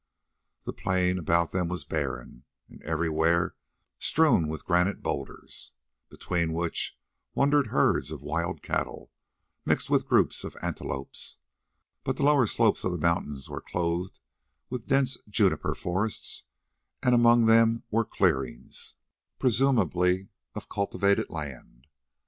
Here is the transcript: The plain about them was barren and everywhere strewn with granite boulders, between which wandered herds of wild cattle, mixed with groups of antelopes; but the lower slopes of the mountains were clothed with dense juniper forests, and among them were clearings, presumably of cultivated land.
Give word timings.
The 0.63 0.73
plain 0.73 1.19
about 1.19 1.51
them 1.51 1.67
was 1.67 1.83
barren 1.85 2.43
and 2.67 2.81
everywhere 2.81 3.55
strewn 3.99 4.47
with 4.47 4.65
granite 4.65 5.03
boulders, 5.03 5.73
between 6.09 6.53
which 6.53 6.97
wandered 7.35 7.67
herds 7.67 8.11
of 8.11 8.23
wild 8.23 8.63
cattle, 8.63 9.11
mixed 9.63 9.91
with 9.91 10.07
groups 10.07 10.43
of 10.43 10.57
antelopes; 10.59 11.37
but 12.03 12.17
the 12.17 12.23
lower 12.23 12.47
slopes 12.47 12.83
of 12.83 12.91
the 12.91 12.97
mountains 12.97 13.47
were 13.47 13.61
clothed 13.61 14.19
with 14.71 14.87
dense 14.87 15.17
juniper 15.29 15.75
forests, 15.75 16.45
and 17.03 17.13
among 17.13 17.45
them 17.45 17.83
were 17.91 18.03
clearings, 18.03 18.95
presumably 19.37 20.29
of 20.55 20.67
cultivated 20.67 21.29
land. 21.29 21.85